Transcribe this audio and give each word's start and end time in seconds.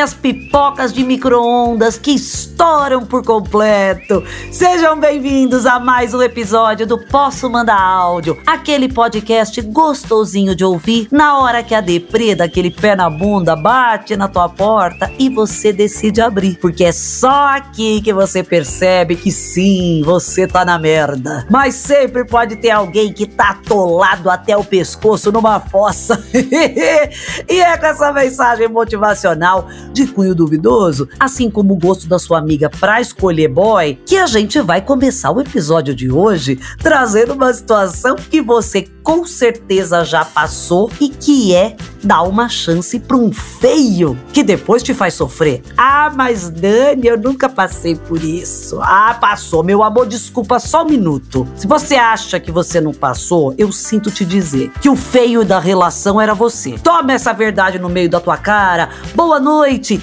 minhas 0.00 0.14
pipocas 0.14 0.94
de 0.94 1.04
micro-ondas 1.04 1.98
que 1.98 2.12
estouram 2.60 3.06
por 3.06 3.24
completo. 3.24 4.22
Sejam 4.52 5.00
bem-vindos 5.00 5.64
a 5.64 5.80
mais 5.80 6.12
um 6.12 6.20
episódio 6.20 6.86
do 6.86 6.98
Posso 6.98 7.48
Mandar 7.48 7.80
Áudio, 7.80 8.38
aquele 8.46 8.86
podcast 8.86 9.62
gostosinho 9.62 10.54
de 10.54 10.62
ouvir 10.62 11.08
na 11.10 11.38
hora 11.38 11.62
que 11.62 11.74
a 11.74 11.80
deprê 11.80 12.34
daquele 12.34 12.70
pé 12.70 12.94
na 12.94 13.08
bunda 13.08 13.56
bate 13.56 14.14
na 14.14 14.28
tua 14.28 14.46
porta 14.46 15.10
e 15.18 15.30
você 15.30 15.72
decide 15.72 16.20
abrir, 16.20 16.58
porque 16.58 16.84
é 16.84 16.92
só 16.92 17.56
aqui 17.56 18.02
que 18.02 18.12
você 18.12 18.42
percebe 18.42 19.16
que 19.16 19.32
sim, 19.32 20.02
você 20.04 20.46
tá 20.46 20.62
na 20.62 20.78
merda. 20.78 21.46
Mas 21.50 21.76
sempre 21.76 22.26
pode 22.26 22.56
ter 22.56 22.72
alguém 22.72 23.10
que 23.10 23.24
tá 23.24 23.52
atolado 23.52 24.28
até 24.28 24.54
o 24.54 24.62
pescoço 24.62 25.32
numa 25.32 25.60
fossa. 25.60 26.22
e 27.48 27.58
é 27.58 27.78
com 27.78 27.86
essa 27.86 28.12
mensagem 28.12 28.68
motivacional 28.68 29.66
de 29.94 30.06
cunho 30.08 30.34
duvidoso, 30.34 31.08
assim 31.18 31.50
como 31.50 31.72
o 31.72 31.78
gosto 31.78 32.06
da 32.06 32.18
sua 32.18 32.49
amiga 32.50 32.68
pra 32.68 33.00
escolher 33.00 33.46
boy, 33.46 33.96
que 34.04 34.16
a 34.16 34.26
gente 34.26 34.60
vai 34.60 34.82
começar 34.82 35.30
o 35.30 35.40
episódio 35.40 35.94
de 35.94 36.10
hoje 36.10 36.58
trazendo 36.78 37.32
uma 37.34 37.52
situação 37.54 38.16
que 38.16 38.42
você 38.42 38.88
com 39.04 39.24
certeza 39.24 40.04
já 40.04 40.24
passou 40.24 40.90
e 41.00 41.08
que 41.08 41.54
é 41.54 41.76
dar 42.02 42.22
uma 42.22 42.48
chance 42.48 42.98
para 42.98 43.16
um 43.16 43.32
feio 43.32 44.18
que 44.32 44.42
depois 44.42 44.82
te 44.82 44.94
faz 44.94 45.14
sofrer. 45.14 45.62
Ah, 45.76 46.12
mas 46.14 46.48
Dani, 46.48 47.06
eu 47.06 47.18
nunca 47.18 47.48
passei 47.48 47.94
por 47.94 48.22
isso. 48.22 48.80
Ah, 48.82 49.16
passou, 49.20 49.62
meu 49.62 49.82
amor, 49.82 50.06
desculpa 50.06 50.58
só 50.58 50.82
um 50.82 50.88
minuto. 50.88 51.46
Se 51.56 51.66
você 51.66 51.96
acha 51.96 52.40
que 52.40 52.50
você 52.50 52.80
não 52.80 52.92
passou, 52.92 53.54
eu 53.58 53.70
sinto 53.72 54.10
te 54.10 54.24
dizer 54.24 54.70
que 54.80 54.88
o 54.88 54.96
feio 54.96 55.44
da 55.44 55.58
relação 55.58 56.20
era 56.20 56.34
você. 56.34 56.78
Toma 56.78 57.12
essa 57.12 57.32
verdade 57.32 57.78
no 57.78 57.88
meio 57.88 58.08
da 58.08 58.20
tua 58.20 58.36
cara. 58.36 58.90
Boa 59.14 59.38
noite. 59.38 60.00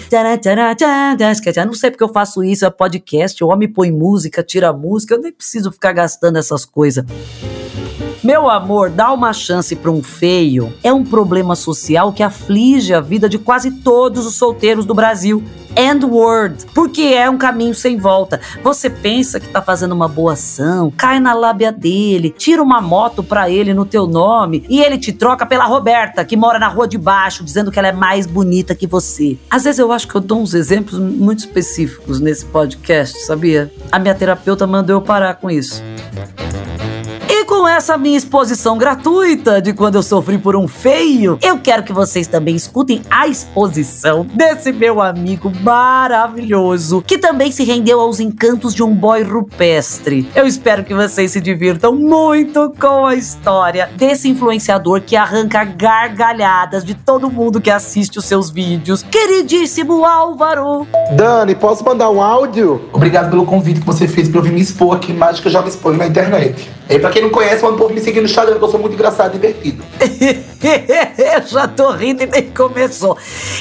Não 1.65 1.73
sei 1.73 1.91
porque 1.91 2.03
eu 2.03 2.13
faço 2.13 2.36
isso, 2.43 2.65
é 2.65 2.69
podcast, 2.69 3.43
o 3.43 3.47
homem 3.47 3.67
põe 3.67 3.91
música, 3.91 4.43
tira 4.43 4.71
música, 4.73 5.15
eu 5.15 5.21
nem 5.21 5.31
preciso 5.31 5.71
ficar 5.71 5.93
gastando 5.93 6.37
essas 6.37 6.65
coisas. 6.65 7.05
Meu 8.23 8.49
amor, 8.49 8.89
dar 8.89 9.13
uma 9.13 9.31
chance 9.31 9.75
para 9.75 9.91
um 9.91 10.01
feio 10.01 10.73
é 10.83 10.91
um 10.91 11.03
problema 11.03 11.55
social 11.55 12.11
que 12.11 12.23
aflige 12.23 12.93
a 12.93 12.99
vida 12.99 13.29
de 13.29 13.37
quase 13.37 13.71
todos 13.71 14.25
os 14.25 14.35
solteiros 14.35 14.85
do 14.85 14.93
Brasil. 14.93 15.43
And 15.77 16.05
word, 16.07 16.65
porque 16.73 17.03
é 17.03 17.29
um 17.29 17.37
caminho 17.37 17.75
sem 17.75 17.97
volta. 17.97 18.41
Você 18.63 18.89
pensa 18.89 19.39
que 19.39 19.47
tá 19.47 19.61
fazendo 19.61 19.91
uma 19.91 20.07
boa 20.07 20.33
ação, 20.33 20.91
cai 20.97 21.19
na 21.19 21.33
lábia 21.33 21.71
dele, 21.71 22.33
tira 22.35 22.63
uma 22.63 22.81
moto 22.81 23.23
pra 23.23 23.47
ele 23.49 23.73
no 23.73 23.85
teu 23.85 24.07
nome 24.07 24.65
e 24.67 24.81
ele 24.81 24.97
te 24.97 25.13
troca 25.13 25.45
pela 25.45 25.65
Roberta, 25.65 26.25
que 26.25 26.35
mora 26.35 26.57
na 26.57 26.67
rua 26.67 26.87
de 26.87 26.97
baixo, 26.97 27.43
dizendo 27.43 27.71
que 27.71 27.77
ela 27.77 27.89
é 27.89 27.93
mais 27.93 28.25
bonita 28.25 28.73
que 28.73 28.87
você. 28.87 29.37
Às 29.49 29.65
vezes 29.65 29.77
eu 29.77 29.91
acho 29.91 30.07
que 30.07 30.15
eu 30.15 30.21
dou 30.21 30.41
uns 30.41 30.53
exemplos 30.55 30.99
muito 30.99 31.39
específicos 31.39 32.19
nesse 32.19 32.45
podcast, 32.45 33.19
sabia? 33.25 33.71
A 33.91 33.99
minha 33.99 34.15
terapeuta 34.15 34.65
mandou 34.65 34.95
eu 34.95 35.01
parar 35.01 35.35
com 35.35 35.49
isso 35.49 35.83
com 37.67 37.71
essa 37.71 37.97
minha 37.97 38.17
exposição 38.17 38.77
gratuita 38.77 39.61
de 39.61 39.73
quando 39.73 39.95
eu 39.95 40.01
sofri 40.01 40.37
por 40.37 40.55
um 40.55 40.69
feio, 40.69 41.37
eu 41.41 41.59
quero 41.59 41.83
que 41.83 41.91
vocês 41.91 42.25
também 42.25 42.55
escutem 42.55 43.01
a 43.11 43.27
exposição 43.27 44.25
desse 44.33 44.71
meu 44.71 45.01
amigo 45.01 45.51
maravilhoso, 45.63 47.03
que 47.05 47.17
também 47.17 47.51
se 47.51 47.65
rendeu 47.65 47.99
aos 47.99 48.21
encantos 48.21 48.73
de 48.73 48.81
um 48.81 48.95
boy 48.95 49.21
rupestre. 49.21 50.29
Eu 50.33 50.47
espero 50.47 50.85
que 50.85 50.93
vocês 50.93 51.31
se 51.31 51.41
divirtam 51.41 51.93
muito 51.93 52.73
com 52.79 53.05
a 53.05 53.15
história 53.15 53.89
desse 53.97 54.29
influenciador 54.29 55.01
que 55.01 55.17
arranca 55.17 55.65
gargalhadas 55.65 56.85
de 56.85 56.95
todo 56.95 57.29
mundo 57.29 57.59
que 57.59 57.69
assiste 57.69 58.17
os 58.17 58.23
seus 58.23 58.49
vídeos. 58.49 59.03
Queridíssimo 59.03 60.05
Álvaro! 60.05 60.87
Dani, 61.17 61.53
posso 61.53 61.83
mandar 61.83 62.09
um 62.11 62.21
áudio? 62.21 62.89
Obrigado 62.93 63.29
pelo 63.29 63.45
convite 63.45 63.81
que 63.81 63.85
você 63.85 64.07
fez 64.07 64.29
para 64.29 64.39
eu 64.39 64.43
vir 64.43 64.53
me 64.53 64.61
expor 64.61 64.95
aqui, 64.95 65.11
mais 65.11 65.41
que 65.41 65.49
eu 65.49 65.51
já 65.51 65.61
me 65.61 65.67
exponho 65.67 65.97
na 65.97 66.07
internet. 66.07 66.76
E 66.89 66.99
pra 66.99 67.09
quem 67.09 67.21
não 67.21 67.29
conhece, 67.29 67.61
manda 67.63 67.75
o 67.75 67.77
povo 67.77 67.93
me 67.93 67.99
seguir 67.99 68.21
no 68.21 68.25
Instagram, 68.25 68.57
que 68.57 68.63
eu 68.63 68.69
sou 68.69 68.79
muito 68.79 68.93
engraçado 68.93 69.35
e 69.35 69.39
divertido. 69.39 69.83
eu 71.17 71.41
já 71.47 71.67
tô 71.67 71.91
rindo 71.91 72.23
e 72.23 72.25
nem 72.25 72.49
começou. 72.51 73.17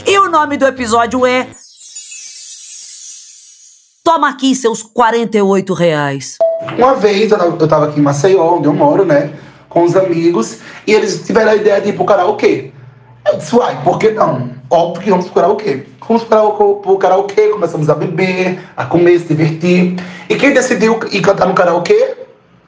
E 0.06 0.19
o 0.19 0.28
nome 0.28 0.56
do 0.56 0.66
episódio 0.66 1.26
é. 1.26 1.48
Toma 4.04 4.28
aqui 4.28 4.54
seus 4.54 4.82
48 4.82 5.75
reais. 5.75 6.36
Uma 6.78 6.94
vez 6.94 7.32
eu 7.32 7.69
tava 7.69 7.86
aqui 7.86 7.98
em 7.98 8.03
Maceió, 8.03 8.56
onde 8.56 8.69
eu 8.69 8.72
moro, 8.72 9.04
né? 9.04 9.32
Com 9.69 9.82
os 9.82 9.97
amigos, 9.97 10.59
e 10.86 10.94
eles 10.94 11.26
tiveram 11.26 11.50
a 11.50 11.56
ideia 11.56 11.81
de 11.81 11.88
ir 11.88 11.92
pro 11.94 12.04
karaokê. 12.04 12.70
Eu 13.26 13.38
disse, 13.38 13.56
uai, 13.56 13.76
por 13.82 13.98
que 13.98 14.12
não? 14.12 14.53
Óbvio 14.70 15.03
que 15.03 15.10
vamos 15.10 15.26
pro 15.26 15.34
karaokê. 15.34 15.86
Fomos 16.06 16.22
para 16.22 16.44
o 16.44 16.98
karaokê, 16.98 17.48
começamos 17.48 17.91
a 17.91 17.94
beber, 17.94 18.60
a 18.76 18.84
comer, 18.84 19.19
se 19.19 19.34
divertir. 19.34 19.97
E 20.31 20.36
quem 20.36 20.54
decidiu 20.54 21.00
ir 21.10 21.20
cantar 21.20 21.48
no 21.48 21.54
karaokê? 21.54 22.25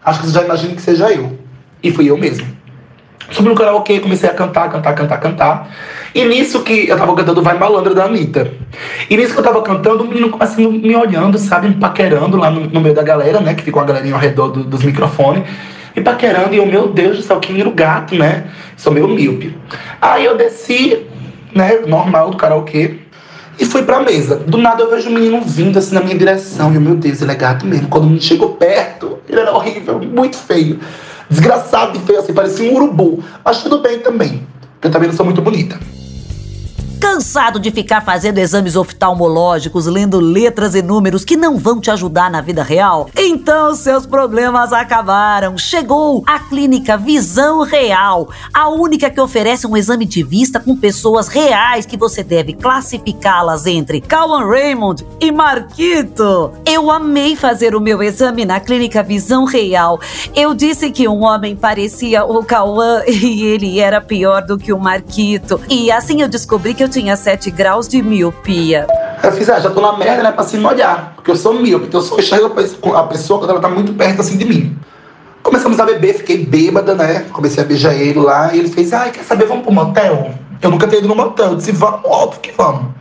Acho 0.09 0.21
que 0.21 0.27
você 0.27 0.33
já 0.33 0.43
imagina 0.43 0.75
que 0.75 0.81
seja 0.81 1.11
eu. 1.13 1.39
E 1.83 1.91
fui 1.91 2.11
eu 2.11 2.17
mesmo. 2.17 2.47
Subi 3.31 3.49
no 3.49 3.55
karaokê, 3.55 4.01
comecei 4.01 4.29
a 4.29 4.33
cantar, 4.33 4.71
cantar, 4.71 4.95
cantar, 4.95 5.19
cantar. 5.19 5.69
E 6.15 6.25
nisso 6.25 6.63
que 6.63 6.89
eu 6.89 6.97
tava 6.97 7.15
cantando 7.15 7.43
Vai 7.43 7.59
Malandra 7.59 7.95
da 7.95 8.05
Anitta. 8.05 8.51
E 9.11 9.17
nisso 9.17 9.35
que 9.35 9.39
eu 9.39 9.45
tava 9.45 9.61
cantando, 9.61 10.03
o 10.03 10.09
menino 10.09 10.35
assim, 10.41 10.67
me 10.67 10.97
olhando, 10.97 11.37
sabe, 11.37 11.69
me 11.69 11.75
paquerando 11.75 12.39
lá 12.39 12.51
no, 12.51 12.63
no 12.63 12.81
meio 12.81 12.95
da 12.95 13.03
galera, 13.03 13.41
né? 13.41 13.53
Que 13.53 13.63
ficou 13.63 13.83
a 13.83 13.85
galerinha 13.85 14.15
ao 14.15 14.21
redor 14.21 14.49
do, 14.49 14.65
dos 14.65 14.83
microfones. 14.83 15.45
Me 15.95 16.03
paquerando, 16.03 16.55
e 16.55 16.57
eu, 16.57 16.65
meu 16.65 16.89
Deus 16.89 17.19
do 17.19 17.23
céu, 17.23 17.39
que 17.39 17.53
miro 17.53 17.71
gato, 17.71 18.15
né? 18.15 18.47
Sou 18.79 18.91
meio 18.91 19.07
míope. 19.09 19.55
Aí 20.01 20.25
eu 20.25 20.35
desci, 20.35 21.07
né, 21.55 21.81
normal 21.87 22.31
do 22.31 22.39
karaokê. 22.39 22.95
E 23.59 23.65
fui 23.67 23.83
pra 23.83 24.01
mesa. 24.01 24.37
Do 24.37 24.57
nada 24.57 24.83
eu 24.83 24.91
vejo 24.91 25.11
o 25.11 25.13
menino 25.13 25.43
vindo 25.43 25.79
assim 25.79 25.95
na 25.95 26.01
minha 26.01 26.17
direção. 26.17 26.73
E 26.73 26.77
eu, 26.77 26.81
meu 26.81 26.95
Deus, 26.95 27.21
ele 27.21 27.33
é 27.33 27.35
gato 27.35 27.67
mesmo. 27.67 27.89
Quando 27.89 28.05
o 28.05 28.07
menino 28.07 28.23
chegou 28.23 28.51
perto, 28.51 29.18
ele 29.29 29.41
era 29.41 29.53
horrível, 29.53 29.99
muito 30.01 30.37
feio. 30.37 30.79
Desgraçado 31.29 31.97
e 31.99 32.01
feio, 32.01 32.19
assim, 32.19 32.33
parecia 32.33 32.71
um 32.71 32.75
urubu. 32.75 33.23
Mas 33.45 33.63
tudo 33.63 33.79
bem 33.79 33.99
também, 33.99 34.47
porque 34.75 34.89
eu 34.89 34.91
também 34.91 35.09
não 35.09 35.17
sou 35.17 35.27
muito 35.27 35.43
bonita. 35.43 35.79
Cansado 37.19 37.59
de 37.59 37.73
ficar 37.73 38.01
fazendo 38.01 38.39
exames 38.39 38.77
oftalmológicos, 38.77 39.87
lendo 39.87 40.21
letras 40.21 40.77
e 40.77 40.83
números 40.83 41.25
que 41.25 41.37
não 41.37 41.59
vão 41.59 41.81
te 41.81 41.91
ajudar 41.91 42.31
na 42.31 42.41
vida 42.41 42.63
real? 42.63 43.11
Então 43.17 43.75
seus 43.75 44.07
problemas 44.07 44.73
acabaram. 44.73 45.59
Chegou 45.59 46.23
a 46.29 46.39
clínica 46.39 46.97
Visão 46.97 47.63
Real, 47.63 48.29
a 48.55 48.69
única 48.69 49.11
que 49.11 49.21
oferece 49.21 49.67
um 49.67 49.77
exame 49.77 50.05
de 50.05 50.23
vista 50.23 50.61
com 50.61 50.77
pessoas 50.77 51.27
reais 51.27 51.85
que 51.85 51.97
você 51.97 52.23
deve 52.23 52.53
classificá-las 52.53 53.67
entre 53.67 54.01
Calvin 54.01 54.49
Raymond 54.49 55.05
e 55.21 55.33
Marquito. 55.33 56.53
Eu 56.65 56.89
amei 56.89 57.35
fazer 57.35 57.75
o 57.75 57.81
meu 57.81 58.01
exame 58.01 58.45
na 58.45 58.61
clínica 58.61 59.03
Visão 59.03 59.45
Real. 59.45 59.99
Eu 60.37 60.55
disse 60.55 60.89
que 60.93 61.09
um 61.09 61.25
homem 61.25 61.57
parecia 61.57 62.25
o 62.25 62.45
Cauã 62.45 63.03
e 63.11 63.43
ele 63.43 63.81
era 63.81 64.01
pior 64.01 64.43
do 64.43 64.57
que 64.57 64.73
o 64.73 64.79
Marquito. 64.79 65.61
E 65.69 65.91
assim 65.91 66.23
eu 66.23 66.29
descobri 66.29 66.75
que 66.75 66.85
eu 66.85 66.89
eu 66.89 67.08
tinha 67.09 67.17
7 67.17 67.51
graus 67.51 67.89
de 67.89 68.03
miopia. 68.03 68.87
Eu 69.23 69.33
fiz, 69.33 69.49
ah, 69.49 69.59
já 69.59 69.71
tô 69.71 69.81
na 69.81 69.97
merda, 69.97 70.23
né, 70.23 70.33
pra 70.33 70.45
se 70.45 70.59
molhar. 70.59 71.15
Porque 71.17 71.31
eu 71.31 71.37
sou 71.37 71.55
míope, 71.55 71.87
então 71.87 72.01
eu 72.01 72.07
só 72.07 72.19
enxergo 72.19 72.53
a 72.95 73.05
pessoa 73.05 73.39
quando 73.39 73.51
ela 73.51 73.61
tá 73.61 73.69
muito 73.69 73.95
perto 73.95 74.21
assim 74.21 74.37
de 74.37 74.45
mim. 74.45 74.79
Começamos 75.43 75.81
a 75.81 75.87
beber, 75.87 76.17
fiquei 76.17 76.45
bêbada, 76.45 76.95
né? 76.95 77.25
Comecei 77.33 77.63
a 77.63 77.67
beijar 77.67 77.95
ele 77.95 78.19
lá 78.19 78.55
e 78.55 78.59
ele 78.59 78.69
fez, 78.69 78.93
ai, 78.93 79.11
quer 79.11 79.25
saber, 79.25 79.47
vamos 79.47 79.65
pro 79.65 79.73
motel? 79.73 80.35
Eu 80.61 80.71
nunca 80.71 80.87
tinha 80.87 80.99
ido 80.99 81.09
no 81.09 81.15
motel. 81.15 81.53
Eu 81.53 81.57
disse, 81.57 81.73
vamos, 81.73 82.03
óbvio 82.05 82.41
que 82.41 82.53
vamos. 82.53 82.93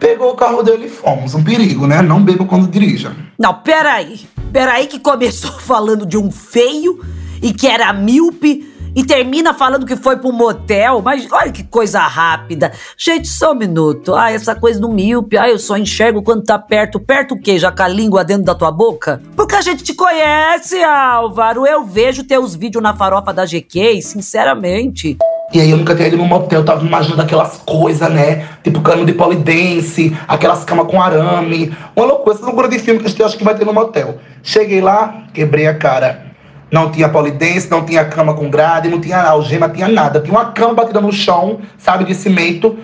Pegou 0.00 0.32
o 0.32 0.34
carro 0.34 0.62
dele 0.62 0.86
e 0.86 0.88
fomos. 0.88 1.34
Um 1.34 1.44
perigo, 1.44 1.86
né? 1.86 2.00
Não 2.00 2.22
beba 2.22 2.46
quando 2.46 2.66
dirija. 2.66 3.12
Não, 3.38 3.52
peraí. 3.52 4.20
Peraí 4.50 4.86
que 4.86 4.98
começou 4.98 5.52
falando 5.60 6.06
de 6.06 6.16
um 6.16 6.30
feio 6.30 7.04
e 7.42 7.52
que 7.52 7.66
era 7.66 7.92
míope 7.92 8.66
e 8.98 9.04
termina 9.04 9.54
falando 9.54 9.86
que 9.86 9.94
foi 9.94 10.16
pro 10.16 10.32
motel. 10.32 11.00
Mas 11.00 11.28
olha 11.30 11.52
que 11.52 11.62
coisa 11.62 12.00
rápida. 12.00 12.72
Gente, 12.96 13.28
só 13.28 13.52
um 13.52 13.54
minuto. 13.54 14.12
Ah, 14.12 14.32
essa 14.32 14.56
coisa 14.56 14.80
do 14.80 14.88
míope. 14.88 15.38
Ah, 15.38 15.48
eu 15.48 15.56
só 15.56 15.76
enxergo 15.76 16.20
quando 16.20 16.42
tá 16.42 16.58
perto. 16.58 16.98
Perto 16.98 17.36
o 17.36 17.40
quê? 17.40 17.60
Já 17.60 17.70
com 17.70 17.84
a 17.84 17.86
língua 17.86 18.24
dentro 18.24 18.42
da 18.42 18.56
tua 18.56 18.72
boca? 18.72 19.22
Porque 19.36 19.54
a 19.54 19.60
gente 19.60 19.84
te 19.84 19.94
conhece, 19.94 20.82
Álvaro. 20.82 21.64
Eu 21.64 21.84
vejo 21.84 22.24
teus 22.24 22.56
vídeos 22.56 22.82
na 22.82 22.92
farofa 22.92 23.32
da 23.32 23.46
GQ, 23.46 24.02
sinceramente. 24.02 25.16
E 25.54 25.60
aí 25.60 25.70
eu 25.70 25.76
nunca 25.76 25.94
tinha 25.94 26.08
ido 26.08 26.16
num 26.16 26.26
motel, 26.26 26.58
eu 26.60 26.64
tava 26.64 26.84
imaginando 26.84 27.22
aquelas 27.22 27.56
coisas, 27.58 28.10
né? 28.10 28.48
Tipo 28.64 28.80
cano 28.80 29.06
de 29.06 29.12
polidense, 29.12 30.14
aquelas 30.26 30.64
camas 30.64 30.88
com 30.88 31.00
arame. 31.00 31.72
Uma 31.94 32.04
loucura, 32.04 32.34
essa 32.34 32.44
loucura 32.44 32.68
de 32.68 32.80
filme 32.80 32.98
que 32.98 33.06
a 33.06 33.08
gente 33.08 33.22
acha 33.22 33.36
que 33.36 33.44
vai 33.44 33.54
ter 33.54 33.64
no 33.64 33.72
motel. 33.72 34.18
Cheguei 34.42 34.80
lá, 34.80 35.28
quebrei 35.32 35.68
a 35.68 35.74
cara. 35.74 36.27
Não 36.70 36.90
tinha 36.90 37.08
polidense, 37.08 37.70
não 37.70 37.84
tinha 37.84 38.04
cama 38.04 38.34
com 38.34 38.50
grade, 38.50 38.88
não 38.88 39.00
tinha 39.00 39.22
algema, 39.22 39.68
tinha 39.68 39.88
nada. 39.88 40.20
Tinha 40.20 40.32
uma 40.32 40.52
cama 40.52 40.74
batida 40.74 41.00
no 41.00 41.12
chão, 41.12 41.60
sabe, 41.78 42.04
de 42.04 42.14
cimento, 42.14 42.78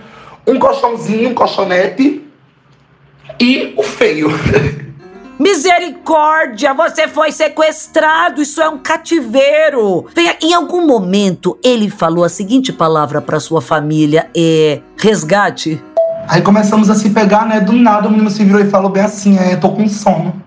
um 0.46 0.58
colchãozinho, 0.58 1.30
um 1.30 1.34
colchonete 1.34 2.22
e 3.38 3.74
o 3.76 3.82
feio. 3.82 4.28
Misericórdia, 5.38 6.72
você 6.72 7.08
foi 7.08 7.32
sequestrado, 7.32 8.40
isso 8.40 8.62
é 8.62 8.68
um 8.68 8.78
cativeiro. 8.78 10.06
Venha, 10.14 10.36
em 10.40 10.54
algum 10.54 10.86
momento 10.86 11.58
ele 11.62 11.90
falou 11.90 12.24
a 12.24 12.28
seguinte 12.28 12.72
palavra 12.72 13.20
para 13.20 13.40
sua 13.40 13.60
família, 13.60 14.30
é 14.34 14.80
resgate. 14.96 15.82
Aí 16.28 16.40
começamos 16.40 16.88
a 16.88 16.94
se 16.94 17.10
pegar, 17.10 17.46
né? 17.46 17.60
Do 17.60 17.72
nada 17.72 18.06
o 18.06 18.10
menino 18.10 18.30
se 18.30 18.44
virou 18.44 18.60
e 18.60 18.70
falou 18.70 18.90
bem 18.90 19.02
assim: 19.02 19.36
é, 19.36 19.56
tô 19.56 19.70
com 19.70 19.88
sono. 19.88 20.43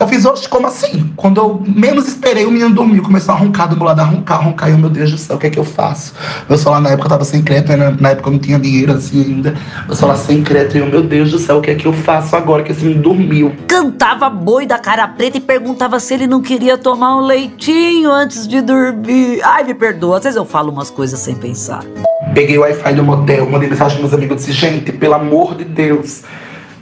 Eu 0.00 0.06
fiz, 0.06 0.24
oxe, 0.24 0.48
como 0.48 0.68
assim? 0.68 1.12
Quando 1.16 1.38
eu 1.38 1.62
menos 1.66 2.06
esperei, 2.06 2.46
o 2.46 2.52
menino 2.52 2.70
dormiu, 2.70 3.02
começou 3.02 3.34
a 3.34 3.38
roncar 3.38 3.68
do 3.68 3.76
meu 3.76 3.84
lado, 3.84 4.00
a 4.00 4.04
roncar, 4.04 4.44
roncar. 4.44 4.68
E 4.68 4.72
eu, 4.72 4.78
meu 4.78 4.88
Deus 4.88 5.10
do 5.10 5.18
céu, 5.18 5.34
o 5.34 5.38
que 5.40 5.48
é 5.48 5.50
que 5.50 5.58
eu 5.58 5.64
faço? 5.64 6.14
Meu 6.48 6.56
celular 6.56 6.80
na 6.80 6.90
época 6.90 7.08
tava 7.08 7.24
sem 7.24 7.42
crédito, 7.42 7.76
né? 7.76 7.96
na 7.98 8.10
época 8.10 8.28
eu 8.28 8.32
não 8.32 8.38
tinha 8.38 8.60
dinheiro 8.60 8.92
assim 8.92 9.24
ainda. 9.24 9.54
Meu 9.86 9.96
celular 9.96 10.16
sem 10.16 10.40
crédito, 10.44 10.76
e 10.76 10.80
eu, 10.80 10.86
meu 10.86 11.02
Deus 11.02 11.32
do 11.32 11.38
céu, 11.38 11.58
o 11.58 11.60
que 11.60 11.72
é 11.72 11.74
que 11.74 11.86
eu 11.86 11.92
faço 11.92 12.36
agora 12.36 12.62
que 12.62 12.70
esse 12.70 12.84
menino 12.84 13.02
dormiu? 13.02 13.52
Cantava 13.66 14.30
boi 14.30 14.66
da 14.66 14.78
cara 14.78 15.08
preta 15.08 15.38
e 15.38 15.40
perguntava 15.40 15.98
se 15.98 16.14
ele 16.14 16.28
não 16.28 16.40
queria 16.40 16.78
tomar 16.78 17.16
um 17.16 17.26
leitinho 17.26 18.12
antes 18.12 18.46
de 18.46 18.60
dormir. 18.60 19.40
Ai, 19.42 19.64
me 19.64 19.74
perdoa, 19.74 20.18
às 20.18 20.22
vezes 20.22 20.36
eu 20.36 20.44
falo 20.44 20.70
umas 20.70 20.90
coisas 20.90 21.18
sem 21.18 21.34
pensar. 21.34 21.82
Peguei 22.34 22.56
o 22.56 22.60
Wi-Fi 22.60 22.94
do 22.94 23.02
motel, 23.02 23.50
mandei 23.50 23.68
mensagem 23.68 23.98
pros 23.98 24.10
meus 24.10 24.14
amigos, 24.14 24.36
disse, 24.36 24.52
gente, 24.52 24.92
pelo 24.92 25.14
amor 25.14 25.56
de 25.56 25.64
Deus 25.64 26.22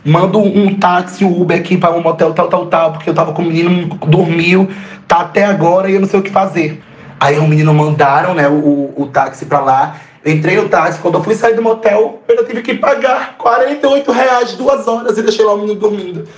manda 0.07 0.39
um 0.39 0.75
táxi, 0.79 1.25
um 1.25 1.43
Uber 1.43 1.59
aqui 1.59 1.77
para 1.77 1.93
um 1.93 2.01
motel 2.01 2.33
tal, 2.33 2.49
tal, 2.49 2.67
tal, 2.67 2.93
porque 2.93 3.11
eu 3.11 3.15
tava 3.15 3.33
com 3.33 3.43
o 3.43 3.47
menino, 3.47 3.89
dormiu, 4.07 4.69
tá 5.09 5.19
até 5.21 5.45
agora 5.45 5.91
e 5.91 5.95
eu 5.95 6.01
não 6.01 6.09
sei 6.09 6.21
o 6.21 6.23
que 6.23 6.31
fazer. 6.31 6.83
Aí 7.19 7.39
o 7.39 7.49
menino 7.49 7.75
mandaram, 7.75 8.35
né, 8.35 8.49
o, 8.49 8.93
o 8.97 9.09
táxi 9.13 9.47
pra 9.47 9.61
lá. 9.61 9.97
Eu 10.25 10.33
entrei 10.33 10.57
no 10.57 10.69
táxi, 10.69 11.01
quando 11.01 11.15
eu 11.15 11.25
fui 11.25 11.35
sair 11.35 11.55
do 11.55 11.63
motel, 11.63 12.23
eu 12.29 12.37
já 12.37 12.45
tive 12.45 12.63
que 12.63 12.75
pagar 12.75 13.37
48 13.39 14.13
reais 14.13 14.55
duas 14.55 14.87
horas 14.87 15.19
e 15.19 15.23
deixei 15.23 15.45
lá 15.45 15.55
o 15.55 15.59
menino 15.59 15.79
dormindo. 15.79 16.29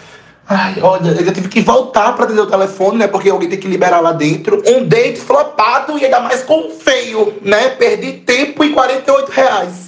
Ai, 0.48 0.76
olha, 0.80 1.08
eu 1.08 1.24
já 1.26 1.32
tive 1.32 1.48
que 1.48 1.60
voltar 1.60 2.14
pra 2.14 2.24
atender 2.24 2.40
o 2.40 2.46
telefone, 2.46 2.98
né? 2.98 3.06
Porque 3.06 3.28
alguém 3.28 3.50
tem 3.50 3.58
que 3.58 3.68
liberar 3.68 4.00
lá 4.00 4.12
dentro. 4.12 4.62
Um 4.66 4.82
date 4.82 5.20
flopado 5.20 5.98
e 5.98 6.06
ainda 6.06 6.20
mais 6.20 6.42
com 6.42 6.70
feio, 6.70 7.34
né? 7.42 7.68
Perdi 7.70 8.12
tempo 8.12 8.64
e 8.64 8.70
48 8.70 9.30
reais. 9.30 9.87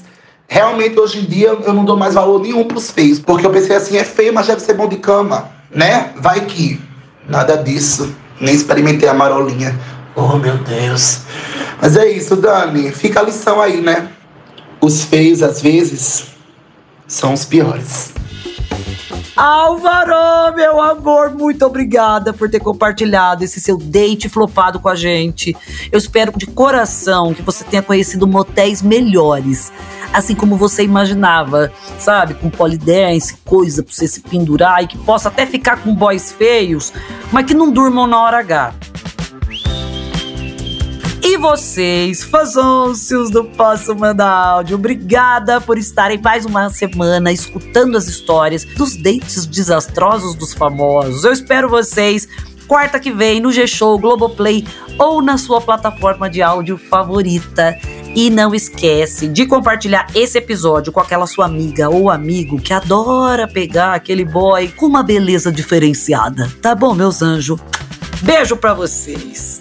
Realmente, 0.52 0.98
hoje 0.98 1.20
em 1.20 1.24
dia, 1.26 1.50
eu 1.50 1.72
não 1.72 1.84
dou 1.84 1.96
mais 1.96 2.14
valor 2.14 2.40
nenhum 2.40 2.64
pros 2.64 2.90
feios. 2.90 3.20
Porque 3.20 3.46
eu 3.46 3.50
pensei 3.50 3.76
assim, 3.76 3.96
é 3.96 4.02
feio, 4.02 4.34
mas 4.34 4.48
deve 4.48 4.60
ser 4.60 4.74
bom 4.74 4.88
de 4.88 4.96
cama, 4.96 5.48
né? 5.70 6.12
Vai 6.16 6.40
que. 6.40 6.80
Nada 7.28 7.56
disso. 7.56 8.12
Nem 8.40 8.52
experimentei 8.52 9.08
a 9.08 9.14
marolinha. 9.14 9.78
Oh, 10.16 10.36
meu 10.36 10.58
Deus. 10.58 11.20
Mas 11.80 11.96
é 11.96 12.10
isso, 12.10 12.34
Dani. 12.34 12.90
Fica 12.90 13.20
a 13.20 13.22
lição 13.22 13.60
aí, 13.60 13.80
né? 13.80 14.08
Os 14.80 15.04
feios, 15.04 15.40
às 15.40 15.62
vezes, 15.62 16.26
são 17.06 17.32
os 17.32 17.44
piores. 17.44 18.12
Álvaro, 19.36 20.54
meu 20.56 20.80
amor, 20.80 21.30
muito 21.30 21.64
obrigada 21.64 22.32
por 22.32 22.50
ter 22.50 22.58
compartilhado 22.58 23.44
esse 23.44 23.60
seu 23.60 23.78
date 23.78 24.28
flopado 24.28 24.80
com 24.80 24.88
a 24.88 24.96
gente. 24.96 25.56
Eu 25.92 25.98
espero 25.98 26.32
de 26.36 26.46
coração 26.46 27.32
que 27.32 27.40
você 27.40 27.62
tenha 27.62 27.82
conhecido 27.82 28.26
motéis 28.26 28.82
melhores 28.82 29.72
assim 30.12 30.34
como 30.34 30.56
você 30.56 30.82
imaginava, 30.82 31.72
sabe? 31.98 32.34
Com 32.34 32.50
polidense, 32.50 33.36
coisa 33.44 33.82
pra 33.82 33.92
você 33.92 34.06
se 34.06 34.20
pendurar 34.20 34.82
e 34.82 34.86
que 34.86 34.98
possa 34.98 35.28
até 35.28 35.46
ficar 35.46 35.82
com 35.82 35.94
boys 35.94 36.32
feios, 36.32 36.92
mas 37.32 37.46
que 37.46 37.54
não 37.54 37.70
durmam 37.70 38.06
na 38.06 38.20
hora 38.20 38.38
H. 38.38 38.74
E 41.22 41.36
vocês, 41.36 42.24
fãzôncios 42.24 43.30
do 43.30 43.44
Posso 43.44 43.94
Mandar 43.94 44.30
Áudio, 44.30 44.76
obrigada 44.76 45.60
por 45.60 45.76
estarem 45.76 46.20
mais 46.20 46.46
uma 46.46 46.70
semana 46.70 47.30
escutando 47.30 47.96
as 47.96 48.08
histórias 48.08 48.64
dos 48.64 48.96
dates 48.96 49.44
desastrosos 49.46 50.34
dos 50.34 50.54
famosos. 50.54 51.22
Eu 51.22 51.32
espero 51.32 51.68
vocês 51.68 52.26
quarta 52.66 52.98
que 52.98 53.12
vem 53.12 53.38
no 53.38 53.52
G-Show, 53.52 53.98
Globoplay 53.98 54.66
ou 54.96 55.20
na 55.20 55.36
sua 55.36 55.60
plataforma 55.60 56.30
de 56.30 56.40
áudio 56.40 56.78
favorita. 56.78 57.78
E 58.14 58.28
não 58.28 58.54
esquece 58.54 59.28
de 59.28 59.46
compartilhar 59.46 60.06
esse 60.14 60.36
episódio 60.38 60.92
com 60.92 60.98
aquela 60.98 61.26
sua 61.26 61.46
amiga 61.46 61.88
ou 61.88 62.10
amigo 62.10 62.60
que 62.60 62.72
adora 62.72 63.46
pegar 63.46 63.94
aquele 63.94 64.24
boy 64.24 64.68
com 64.68 64.86
uma 64.86 65.02
beleza 65.02 65.52
diferenciada. 65.52 66.50
Tá 66.60 66.74
bom, 66.74 66.92
meus 66.92 67.22
anjos? 67.22 67.60
Beijo 68.22 68.56
para 68.56 68.74
vocês. 68.74 69.60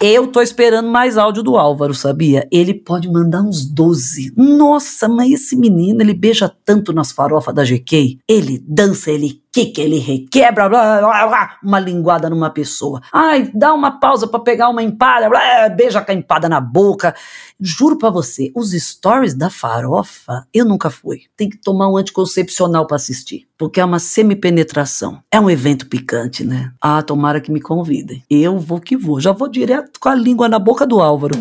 Eu 0.00 0.28
tô 0.28 0.40
esperando 0.40 0.88
mais 0.88 1.18
áudio 1.18 1.42
do 1.42 1.56
Álvaro, 1.56 1.92
sabia? 1.92 2.48
Ele 2.50 2.72
pode 2.72 3.10
mandar 3.10 3.42
uns 3.42 3.66
12. 3.66 4.32
Nossa, 4.36 5.08
mas 5.08 5.32
esse 5.32 5.56
menino, 5.56 6.00
ele 6.00 6.14
beija 6.14 6.50
tanto 6.64 6.92
nas 6.92 7.12
farofas 7.12 7.54
da 7.54 7.64
GK. 7.64 8.18
Ele 8.26 8.62
dança, 8.66 9.10
ele 9.10 9.42
quica, 9.52 9.80
ele 9.80 9.98
requebra, 9.98 10.68
blá, 10.68 11.00
blá, 11.00 11.26
blá, 11.26 11.58
uma 11.62 11.80
linguada 11.80 12.28
numa 12.30 12.50
pessoa. 12.50 13.00
Ai, 13.12 13.50
dá 13.54 13.72
uma 13.74 13.98
pausa 13.98 14.26
para 14.26 14.40
pegar 14.40 14.68
uma 14.68 14.82
empada, 14.82 15.28
blá, 15.28 15.68
beija 15.68 16.02
com 16.02 16.10
a 16.10 16.14
empada 16.14 16.48
na 16.48 16.60
boca. 16.60 17.14
Juro 17.60 17.98
para 17.98 18.10
você, 18.10 18.52
os 18.54 18.72
stories 18.72 19.34
da 19.34 19.50
farofa, 19.50 20.46
eu 20.52 20.64
nunca 20.64 20.90
fui. 20.90 21.22
Tem 21.36 21.48
que 21.48 21.56
tomar 21.56 21.88
um 21.88 21.96
anticoncepcional 21.96 22.86
para 22.86 22.96
assistir, 22.96 23.46
porque 23.56 23.80
é 23.80 23.84
uma 23.84 23.98
semi-penetração. 23.98 25.20
É 25.30 25.40
um 25.40 25.50
evento 25.50 25.86
picante, 25.86 26.44
né? 26.44 26.72
Ah, 26.80 27.02
tomara 27.02 27.40
que 27.40 27.50
me 27.50 27.60
convidem. 27.60 28.22
Eu 28.30 28.58
vou 28.58 28.80
que 28.80 28.96
vou. 28.96 29.20
Já 29.20 29.32
vou 29.32 29.48
direto 29.48 29.98
com 29.98 30.08
a 30.08 30.14
língua 30.14 30.48
na 30.48 30.58
boca 30.58 30.86
do 30.86 31.00
Álvaro. 31.00 31.34